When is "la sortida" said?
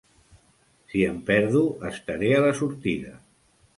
2.47-3.13